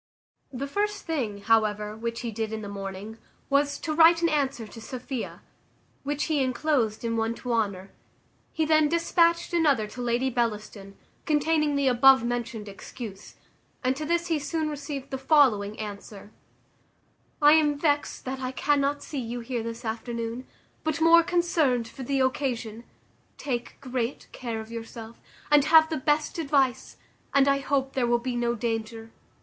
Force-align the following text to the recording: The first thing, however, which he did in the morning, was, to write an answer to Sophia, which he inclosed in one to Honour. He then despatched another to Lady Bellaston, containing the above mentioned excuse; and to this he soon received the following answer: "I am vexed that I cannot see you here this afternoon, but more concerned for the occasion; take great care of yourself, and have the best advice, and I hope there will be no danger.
The 0.51 0.65
first 0.65 1.05
thing, 1.05 1.41
however, 1.41 1.95
which 1.95 2.21
he 2.21 2.31
did 2.31 2.51
in 2.51 2.63
the 2.63 2.67
morning, 2.67 3.19
was, 3.51 3.77
to 3.81 3.93
write 3.93 4.23
an 4.23 4.29
answer 4.29 4.65
to 4.65 4.81
Sophia, 4.81 5.43
which 6.01 6.23
he 6.23 6.41
inclosed 6.41 7.05
in 7.05 7.15
one 7.17 7.35
to 7.35 7.53
Honour. 7.53 7.91
He 8.51 8.65
then 8.65 8.89
despatched 8.89 9.53
another 9.53 9.85
to 9.89 10.01
Lady 10.01 10.31
Bellaston, 10.31 10.97
containing 11.27 11.75
the 11.75 11.87
above 11.87 12.23
mentioned 12.23 12.67
excuse; 12.67 13.35
and 13.83 13.95
to 13.95 14.03
this 14.03 14.25
he 14.25 14.39
soon 14.39 14.69
received 14.71 15.11
the 15.11 15.19
following 15.19 15.79
answer: 15.79 16.31
"I 17.39 17.51
am 17.53 17.77
vexed 17.77 18.25
that 18.25 18.39
I 18.39 18.51
cannot 18.51 19.03
see 19.03 19.19
you 19.19 19.41
here 19.41 19.61
this 19.61 19.85
afternoon, 19.85 20.47
but 20.83 20.99
more 20.99 21.21
concerned 21.21 21.87
for 21.87 22.01
the 22.01 22.21
occasion; 22.21 22.85
take 23.37 23.79
great 23.79 24.27
care 24.31 24.59
of 24.61 24.71
yourself, 24.71 25.21
and 25.51 25.65
have 25.65 25.89
the 25.91 25.97
best 25.97 26.39
advice, 26.39 26.97
and 27.35 27.47
I 27.47 27.59
hope 27.59 27.93
there 27.93 28.07
will 28.07 28.17
be 28.17 28.35
no 28.35 28.55
danger. 28.55 29.11